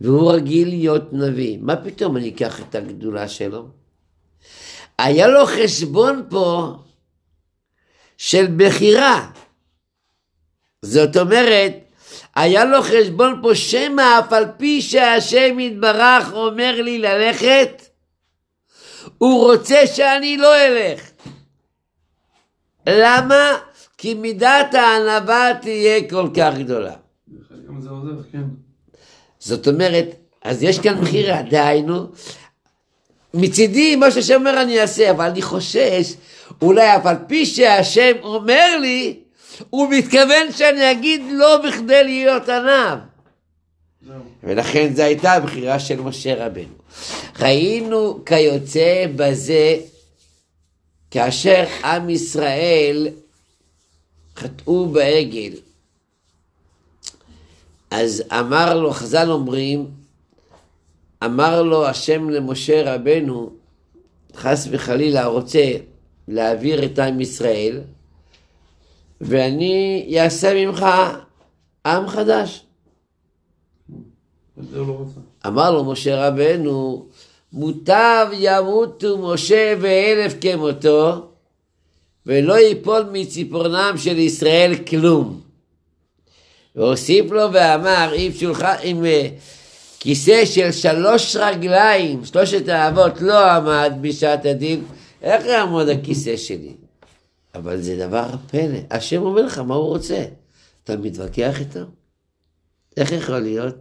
[0.00, 1.58] והוא רגיל להיות נביא.
[1.60, 3.68] מה פתאום אני אקח את הגדולה שלו?
[4.98, 6.76] היה לו חשבון פה
[8.16, 9.30] של בחירה.
[10.82, 11.87] זאת אומרת,
[12.38, 17.82] היה לו חשבון פה שמא אף על פי שהשם יתברך אומר לי ללכת,
[19.18, 21.00] הוא רוצה שאני לא אלך.
[22.86, 23.58] למה?
[23.98, 26.94] כי מידת הענווה תהיה כל כך גדולה.
[29.38, 30.06] זאת אומרת,
[30.42, 32.06] אז יש כאן בחירה, דהיינו,
[33.34, 36.14] מצידי מה שהשם אומר אני אעשה, אבל אני חושש,
[36.62, 39.20] אולי אף על פי שהשם אומר לי,
[39.70, 42.98] הוא מתכוון שאני אגיד לא בכדי להיות עניו.
[44.42, 46.74] ולכן זו הייתה הבחירה של משה רבנו.
[47.40, 49.76] ראינו כיוצא בזה,
[51.10, 53.08] כאשר עם ישראל
[54.36, 55.52] חטאו בעגל,
[57.90, 59.86] אז אמר לו, חז"ל אומרים,
[61.24, 63.50] אמר לו השם למשה רבנו,
[64.34, 65.72] חס וחלילה רוצה
[66.28, 67.80] להעביר את עם ישראל,
[69.20, 70.86] ואני אעשה ממך
[71.86, 72.64] עם חדש.
[74.72, 75.04] לא.
[75.46, 77.06] אמר לו משה רבנו,
[77.52, 81.28] מוטב ימותו משה ואלף כמותו,
[82.26, 85.40] ולא ייפול מציפורנם של ישראל כלום.
[86.76, 89.28] והוסיף לו ואמר, אם שולחן, אם אה,
[90.00, 94.84] כיסא של שלוש רגליים, שלושת האבות לא עמד בשעת הדין,
[95.22, 96.87] איך יעמוד הכיסא שלי?
[97.54, 98.78] אבל זה דבר פלא.
[98.90, 100.24] השם אומר לך מה הוא רוצה.
[100.84, 101.80] אתה מתווכח איתו?
[102.96, 103.74] איך יכול להיות?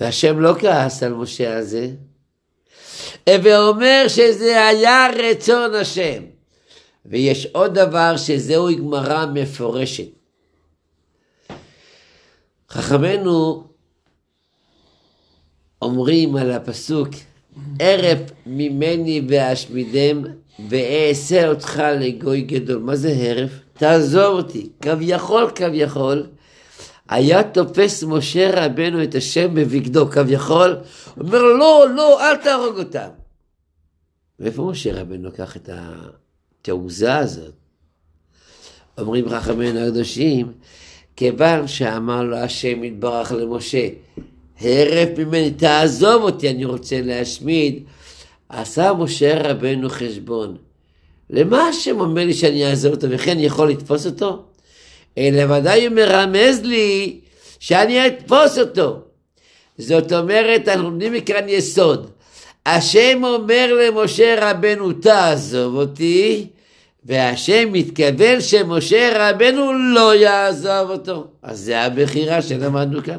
[0.00, 1.90] והשם לא כעס על משה הזה,
[3.28, 6.22] ואומר שזה היה רצון השם.
[7.06, 10.08] ויש עוד דבר שזהו גמרא מפורשת.
[12.70, 13.64] חכמינו
[15.82, 17.08] אומרים על הפסוק,
[17.78, 20.24] ערב ממני ואשמידם
[20.68, 22.78] ואעשה אותך לגוי גדול.
[22.78, 23.50] מה זה הרף?
[23.72, 24.68] תעזוב אותי.
[24.82, 26.26] כביכול, כביכול,
[27.08, 30.76] היה תופס משה רבנו את השם בבגדו, כביכול,
[31.20, 33.08] אומר לו, לא, לא, אל תהרוג אותם.
[34.40, 37.54] ואיפה משה רבנו לקח את התעוזה הזאת?
[38.98, 40.52] אומרים חכמינו הקדושים,
[41.16, 43.88] כיוון שאמר לו השם יתברך למשה,
[44.60, 47.82] הרף ממני, תעזוב אותי, אני רוצה להשמיד.
[48.48, 50.56] עשה משה רבנו חשבון.
[51.30, 54.42] למה השם אומר לי שאני אעזוב אותו וכן יכול לתפוס אותו?
[55.18, 57.20] אלא ודאי הוא מרמז לי
[57.58, 59.00] שאני אתפוס אותו.
[59.78, 62.10] זאת אומרת, אנחנו לומדים מכאן יסוד.
[62.66, 66.46] השם אומר למשה רבנו, תעזוב אותי,
[67.04, 71.26] והשם מתכוון שמשה רבנו לא יעזוב אותו.
[71.42, 73.18] אז זה הבחירה שלמדנו כאן.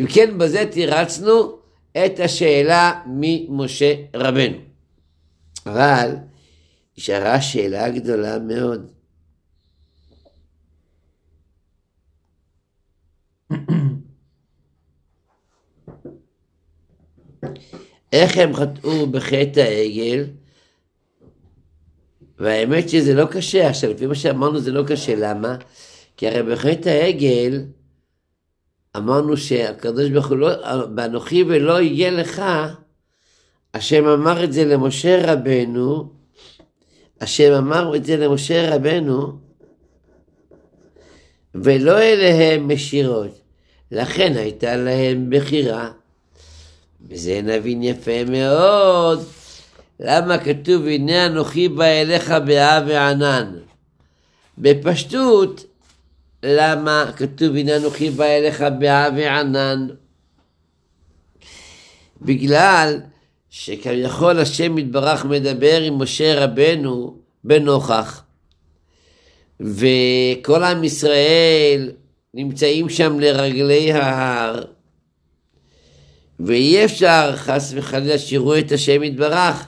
[0.00, 1.58] אם כן, בזה תירצנו
[1.92, 4.56] את השאלה ממשה רבנו.
[5.66, 6.16] אבל
[6.98, 8.90] נשארה שאלה גדולה מאוד.
[18.12, 20.26] איך הם חטאו בחטא העגל?
[22.38, 25.56] והאמת שזה לא קשה, עכשיו לפי מה שאמרנו זה לא קשה, למה?
[26.16, 27.64] כי הרי בחטא העגל
[28.96, 32.42] אמרנו שהקדוש ברוך הוא לא, באנוכי ולא יהיה לך,
[33.74, 36.10] השם אמר את זה למשה רבנו,
[37.20, 39.38] השם אמר את זה למשה רבנו,
[41.54, 43.40] ולא אליהם משירות.
[43.90, 45.90] לכן הייתה להם בחירה.
[47.08, 49.24] וזה נבין יפה מאוד.
[50.00, 53.56] למה כתוב הנה אנוכי בא אליך באב וענן?
[54.58, 55.64] בפשטות,
[56.48, 59.86] למה כתוב הנה אנוכי בא אליך באב וענן?
[62.22, 63.00] בגלל
[63.50, 68.22] שכביכול השם יתברך מדבר עם משה רבנו בנוכח,
[69.60, 71.90] וכל עם ישראל
[72.34, 74.64] נמצאים שם לרגלי ההר,
[76.40, 79.66] ואי אפשר חס וחלילה שיראו את השם יתברך,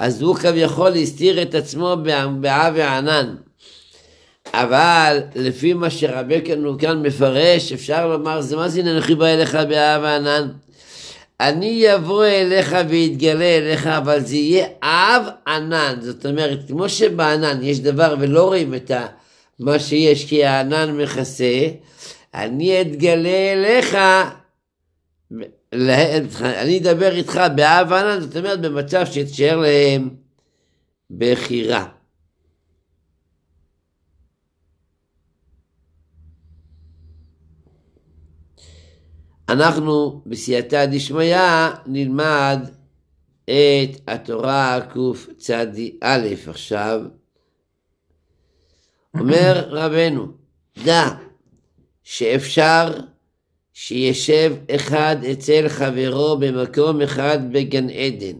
[0.00, 1.96] אז הוא כביכול הסתיר את עצמו
[2.40, 3.34] בעב וענן.
[4.52, 10.16] אבל לפי מה שרבנו כאן מפרש, אפשר לומר, זה מה זה אנוכי בא אליך באהבה
[10.16, 10.48] ענן?
[11.40, 15.94] אני אבוא אליך ואתגלה אליך, אבל זה יהיה אב ענן.
[16.00, 18.90] זאת אומרת, כמו שבענן יש דבר ולא רואים את
[19.58, 21.68] מה שיש כי הענן מכסה,
[22.34, 23.98] אני אתגלה אליך,
[26.42, 30.10] אני אדבר איתך באב ענן, זאת אומרת במצב שתשאר להם
[31.10, 31.84] בחירה.
[39.48, 41.36] אנחנו בסייעתא דשמיא
[41.86, 42.68] נלמד
[43.44, 47.00] את התורה קצ"א עכשיו.
[49.20, 50.26] אומר רבנו,
[50.84, 51.08] דע
[52.02, 53.00] שאפשר
[53.72, 58.38] שישב אחד אצל חברו במקום אחד בגן עדן.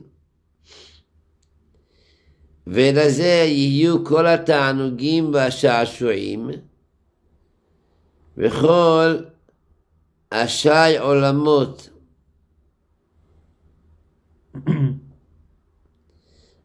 [2.67, 6.51] ולזה יהיו כל התענוגים והשעשועים
[8.37, 9.17] וכל
[10.33, 11.89] השי עולמות.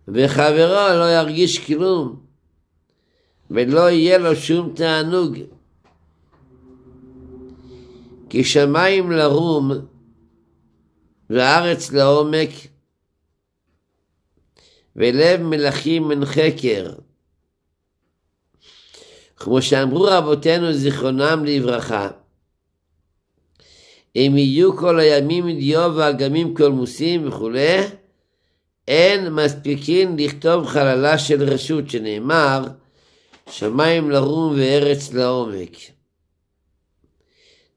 [0.08, 2.26] וחברו לא ירגיש כלום,
[3.52, 5.38] ולא יהיה לו שום תענוג.
[8.30, 9.72] כי שמיים לרום
[11.30, 12.50] וארץ לעומק,
[14.96, 16.94] ולב מלכים מן חקר.
[19.38, 22.10] כמו שאמרו רבותינו זיכרונם לברכה,
[24.18, 27.78] אם יהיו כל הימים דיו ואגמים קולמוסים וכולי,
[28.88, 32.64] אין מספיקים לכתוב חללה של רשות, שנאמר,
[33.50, 35.78] שמיים לרום וארץ לעומק.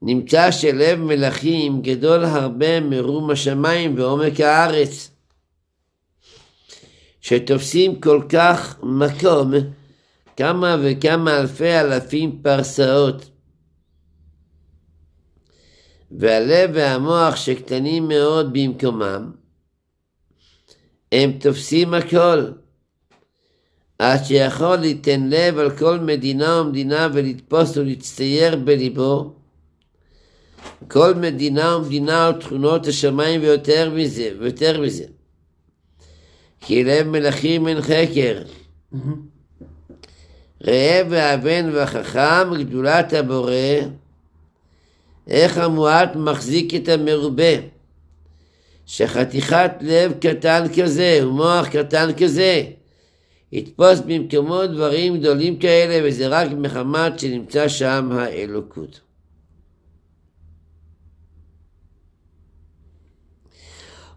[0.03, 5.11] נמצא שלב מלכים גדול הרבה מרום השמיים ועומק הארץ,
[7.21, 9.53] שתופסים כל כך מקום
[10.37, 13.31] כמה וכמה אלפי אלפים פרסאות.
[16.11, 19.31] והלב והמוח שקטנים מאוד במקומם,
[21.13, 22.47] הם תופסים הכל,
[23.99, 29.35] עד שיכול ליתן לב על כל מדינה ומדינה ולתפוס ולהצטייר בליבו
[30.89, 35.05] כל מדינה ומדינה ותכונות השמיים ויותר מזה, ויותר מזה.
[36.61, 38.43] כי לב מלכים אין חקר.
[40.67, 43.53] ראה והבן והחכם גדולת הבורא
[45.31, 47.55] איך המועט מחזיק את המרובה,
[48.87, 52.65] שחתיכת לב קטן כזה ומוח קטן כזה
[53.53, 59.01] יתפוס במקומו דברים גדולים כאלה וזה רק מחמת שנמצא שם האלוקות.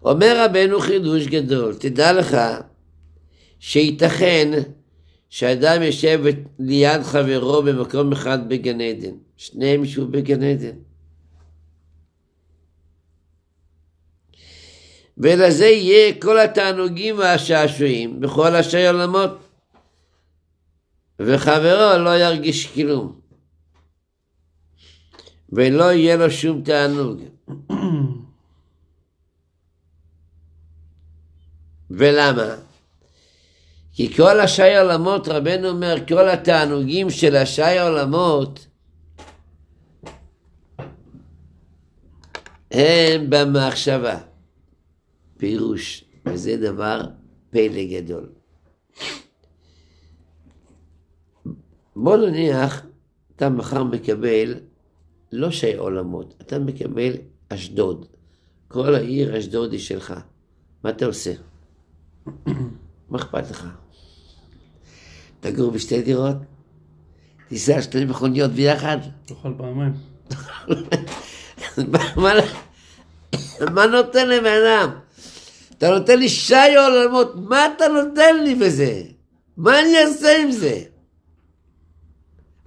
[0.04, 2.36] אומר רבנו חידוש גדול, תדע לך
[3.58, 4.50] שייתכן
[5.30, 6.20] שאדם יושב
[6.58, 10.76] ליד חברו במקום אחד בגן עדן, שניהם ישבו בגן עדן.
[15.18, 19.30] ולזה יהיה כל התענוגים והשעשועים בכל השי עולמות.
[21.18, 23.20] וחברו לא ירגיש כלום.
[25.52, 27.20] ולא יהיה לו שום תענוג.
[31.90, 32.54] ולמה?
[33.92, 38.66] כי כל השי עולמות, רבנו אומר, כל התענוגים של השי עולמות
[42.70, 44.33] הם במחשבה.
[45.44, 47.00] פירוש, וזה דבר
[47.50, 48.28] פלא גדול.
[51.96, 52.82] בוא נניח,
[53.36, 54.54] אתה מחר מקבל
[55.32, 57.12] לא שי עולמות, אתה מקבל
[57.48, 58.06] אשדוד.
[58.68, 60.14] כל העיר אשדוד היא שלך.
[60.84, 61.32] מה אתה עושה?
[63.10, 63.68] מה אכפת לך?
[65.40, 66.36] תגור בשתי דירות?
[67.48, 68.98] תיסע שתי מכוניות ביחד?
[69.24, 69.92] תאכל פעמיים.
[73.74, 75.03] מה נותן לבן אדם?
[75.84, 79.02] אתה נותן לי שי עולמות, מה אתה נותן לי בזה?
[79.56, 80.82] מה אני אעשה עם זה?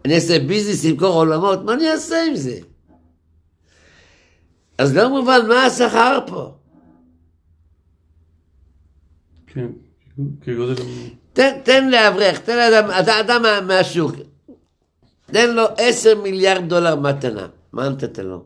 [0.05, 2.59] אני אעשה ביזנס למכור עולמות, מה אני אעשה עם זה?
[4.77, 6.55] אז לא מובן מה השכר פה.
[9.47, 9.67] כן,
[10.41, 10.75] כגודל...
[11.33, 14.15] תן, תן לאברך, תן לאדם, אתה אדם מה, מהשוק,
[15.25, 18.45] תן לו עשר מיליארד דולר מתנה, מה נתת לו?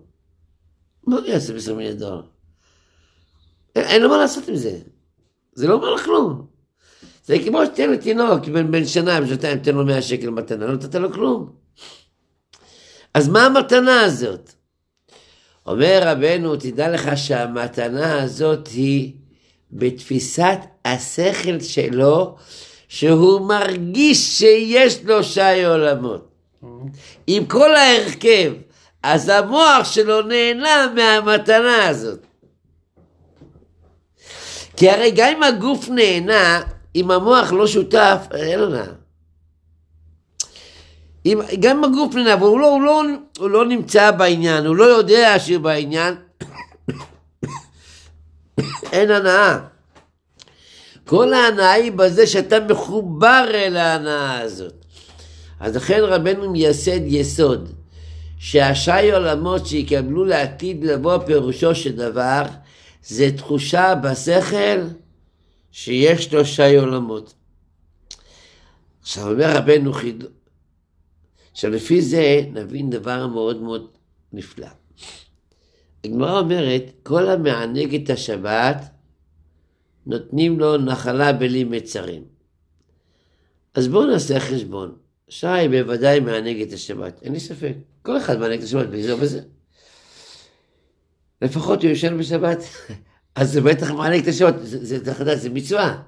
[1.08, 2.22] מה הוא יעשה בעשר מיליארד דולר?
[3.76, 4.78] אין, אין לו מה לעשות עם זה,
[5.54, 6.46] זה לא אומר לך כלום.
[7.26, 10.96] זה כמו שתן לתינוק בן, בן שנה, בשנתיים, תן לו מאה שקל מתנה, לא נתת
[10.96, 11.50] לו כלום.
[13.14, 14.52] אז מה המתנה הזאת?
[15.66, 19.14] אומר רבנו, תדע לך שהמתנה הזאת היא
[19.72, 22.36] בתפיסת השכל שלו,
[22.88, 26.32] שהוא מרגיש שיש לו שי עולמות.
[27.28, 28.54] עם כל ההרכב,
[29.04, 32.26] אז המוח שלו נהנה מהמתנה הזאת.
[34.82, 36.62] כי הרי גם אם הגוף נהנה,
[36.96, 38.94] אם המוח לא שותף, אין לו נהנה.
[41.26, 43.04] אם, גם אם הגוף נהנה, אבל הוא לא, הוא, לא,
[43.40, 46.16] הוא לא נמצא בעניין, הוא לא יודע שהוא בעניין,
[48.94, 49.60] אין הנאה.
[51.06, 54.86] כל ההנאה היא בזה שאתה מחובר אל ההנאה הזאת.
[55.60, 57.70] אז לכן רבנו מייסד יסוד,
[58.38, 62.44] שהשי עולמות שיקבלו לעתיד לבוא פירושו של דבר,
[63.04, 64.82] זה תחושה בשכל
[65.72, 67.34] שיש לו שי עולמות.
[69.02, 70.28] עכשיו אומר רבנו חידו,
[71.52, 73.88] עכשיו לפי זה נבין דבר מאוד מאוד
[74.34, 74.68] נפלא.
[76.04, 78.86] הגמרא אומרת, כל המענג את השבת,
[80.06, 82.24] נותנים לו נחלה בלי מצרים.
[83.74, 84.96] אז בואו נעשה חשבון.
[85.30, 87.74] שי בוודאי מענג את השבת, אין לי ספק.
[88.02, 89.42] כל אחד מענג את השבת בזה או בזה.
[91.42, 92.58] לפחות הוא יושן בשבת,
[93.36, 96.02] אז זה בטח מענג את השבת, זה, זה, זה, מצווה.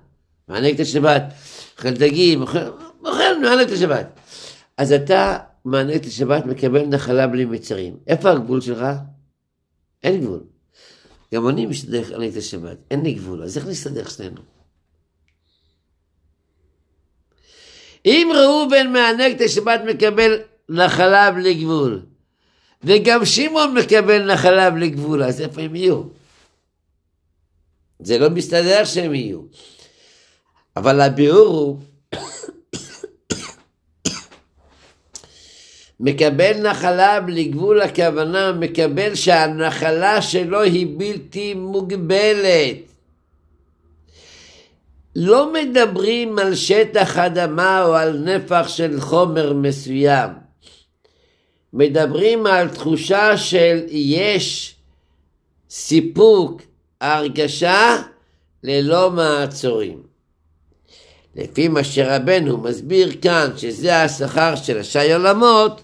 [0.48, 1.24] מענג את השבת,
[1.78, 4.20] אוכל דגים, אוכל, מענג את השבת.
[4.78, 7.98] אז אתה מענג את השבת, מקבל נחלה בלי מצרים.
[8.08, 8.86] איפה הגבול שלך?
[10.04, 10.44] אין גבול.
[11.34, 14.42] גם אני משתדל לענג את השבת, אין לי גבול, אז איך נסתדר שנינו?
[18.06, 22.06] אם ראובן מענג את השבת מקבל נחלה בלי גבול,
[22.84, 26.04] וגם שמעון מקבל נחלה בלי גבול, אז איפה הם יהיו?
[28.00, 29.40] זה לא מסתדר שהם יהיו.
[30.76, 31.80] אבל הביאור הוא
[36.00, 42.78] מקבל נחלה בלי גבול הכוונה, מקבל שהנחלה שלו היא בלתי מוגבלת.
[45.16, 50.43] לא מדברים על שטח אדמה או על נפח של חומר מסוים.
[51.74, 54.76] מדברים על תחושה של יש
[55.70, 56.62] סיפוק,
[57.02, 57.98] הרגשה
[58.64, 60.04] ללא מעצורים.
[61.36, 65.82] לפי מה שרבנו מסביר כאן שזה השכר של השי עולמות,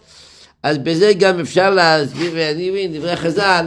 [0.64, 3.66] אז בזה גם אפשר להסביר, ואני מבין דברי חז"ל,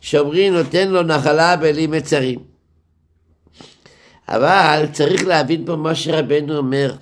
[0.00, 2.38] שאומרים נותן לו נחלה בלי מצרים.
[4.28, 6.94] אבל צריך להבין פה מה שרבנו אומר.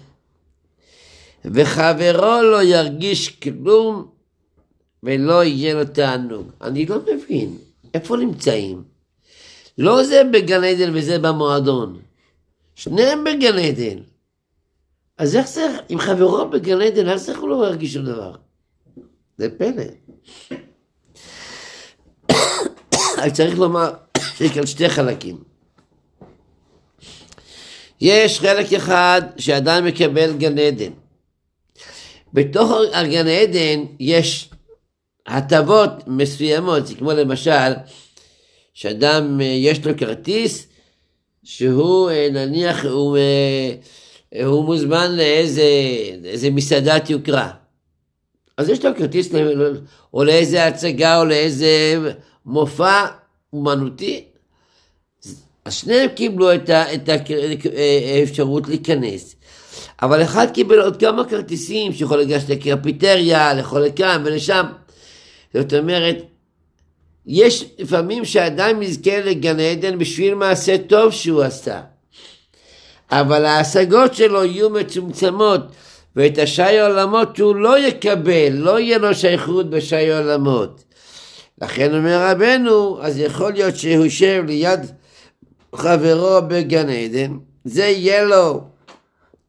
[1.44, 4.11] וחברו לא ירגיש כלום
[5.02, 6.50] ולא יהיה לו תענוג.
[6.60, 7.58] אני לא מבין,
[7.94, 8.82] איפה נמצאים?
[9.78, 12.00] לא זה בגן עדן וזה במועדון.
[12.74, 13.98] שניהם בגן עדן.
[15.18, 18.34] אז איך צריך, אם חברו בגן עדן, אז איך הוא לא ירגיש שום דבר?
[19.38, 19.84] זה פלא.
[23.22, 23.92] אז צריך לומר
[24.36, 25.38] שיש כאן שתי חלקים.
[28.00, 30.92] יש חלק אחד שאדם מקבל גן עדן.
[32.32, 34.50] בתוך הגן עדן יש
[35.26, 37.72] הטבות מסוימות, זה כמו למשל,
[38.74, 40.66] שאדם יש לו כרטיס
[41.44, 43.18] שהוא נניח הוא,
[44.44, 47.50] הוא מוזמן לאיזה מסעדת יוקרה.
[48.56, 49.28] אז יש לו כרטיס
[50.14, 51.98] או לאיזה הצגה או לאיזה
[52.46, 53.06] מופע
[53.52, 54.24] אומנותי.
[55.64, 56.70] אז שניהם קיבלו את,
[58.18, 59.36] האפשרות להיכנס.
[60.02, 64.64] אבל אחד קיבל עוד כמה כרטיסים שיכול לגשת לקרפיטריה, לכל לכאן ולשם.
[65.54, 66.16] זאת אומרת,
[67.26, 71.80] יש לפעמים שאדם יזכה לגן עדן בשביל מעשה טוב שהוא עשה.
[73.10, 75.60] אבל ההשגות שלו יהיו מצומצמות.
[76.16, 80.84] ואת השי עולמות הוא לא יקבל, לא יהיה לו שייכות בשי עולמות.
[81.62, 84.80] לכן אומר רבנו, אז יכול להיות שהוא יושב ליד
[85.74, 88.64] חברו בגן עדן, זה יהיה לו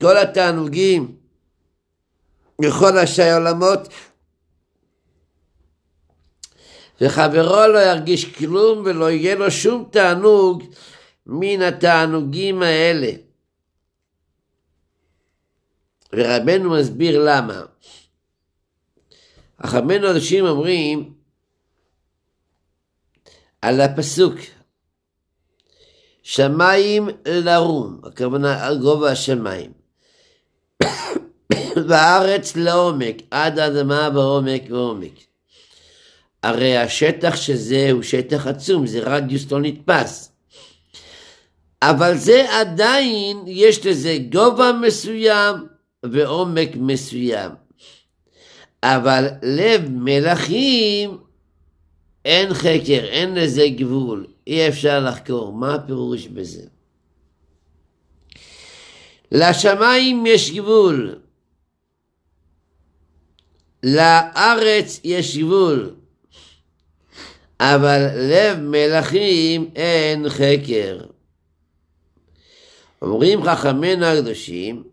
[0.02, 1.12] כל התענוגים
[2.62, 3.88] בכל השי עולמות,
[7.04, 10.64] וחברו לא ירגיש כלום ולא יהיה לו שום תענוג
[11.26, 13.12] מן התענוגים האלה.
[16.14, 17.62] ורבנו מסביר למה.
[19.60, 21.14] החכמינו אנשים אומרים
[23.62, 24.34] על הפסוק
[26.24, 29.72] שמיים לרום, הכוונה על גובה השמיים,
[31.88, 35.33] והארץ לעומק, עד האדמה בעומק ועומק.
[36.44, 40.32] הרי השטח שזה הוא שטח עצום, זה רדיוס לא נתפס.
[41.82, 45.56] אבל זה עדיין, יש לזה גובה מסוים,
[46.06, 47.52] ועומק מסוים.
[48.84, 51.18] אבל לב מלכים
[52.26, 55.54] אין חקר, אין לזה גבול, אי אפשר לחקור.
[55.54, 56.64] מה הפירוש בזה?
[59.32, 61.16] לשמיים יש גבול,
[63.84, 65.96] לארץ יש גבול,
[67.60, 71.06] אבל לב מלכים אין חקר.
[73.02, 74.84] אומרים חכמינו הקדושים,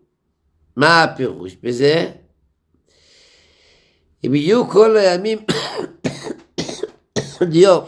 [0.75, 2.11] מה הפירוש בזה?
[4.25, 5.37] אם יהיו כל הימים
[7.51, 7.81] דיו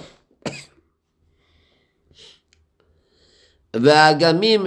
[3.76, 4.66] והאגמים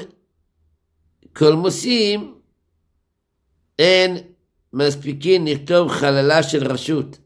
[1.36, 2.34] קולמוסים,
[3.78, 4.16] אין
[4.72, 7.18] מספיקים לכתוב חללה של רשות.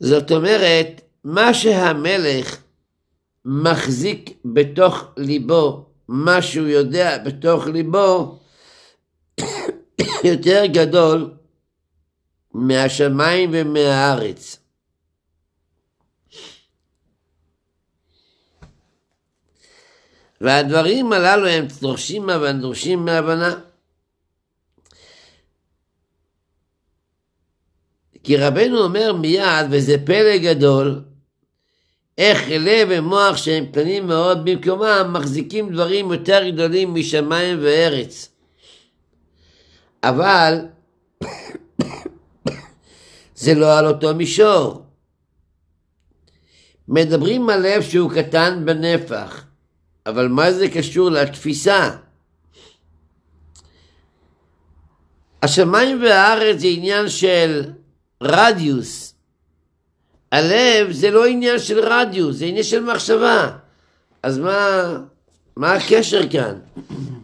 [0.00, 2.56] זאת אומרת, מה שהמלך
[3.44, 8.38] מחזיק בתוך ליבו, מה שהוא יודע בתוך ליבו,
[10.30, 11.30] יותר גדול
[12.54, 14.58] מהשמיים ומהארץ.
[20.40, 23.54] והדברים הללו הם דורשים הבנה, דורשים מהבנה.
[28.26, 31.02] כי רבנו אומר מיד, וזה פלא גדול,
[32.18, 38.28] איך לב ומוח שהם קטנים מאוד במקומם, מחזיקים דברים יותר גדולים משמיים וארץ.
[40.02, 40.66] אבל
[43.42, 44.82] זה לא על אותו מישור.
[46.88, 49.44] מדברים על לב שהוא קטן בנפח,
[50.06, 51.90] אבל מה זה קשור לתפיסה?
[55.42, 57.62] השמיים והארץ זה עניין של
[58.22, 59.14] רדיוס.
[60.32, 63.50] הלב זה לא עניין של רדיוס, זה עניין של מחשבה.
[64.22, 64.82] אז מה,
[65.56, 66.54] מה הקשר כאן?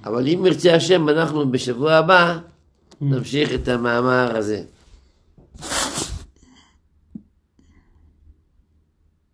[0.04, 2.38] אבל אם ירצה השם, אנחנו בשבוע הבא
[3.00, 4.62] נמשיך את המאמר הזה.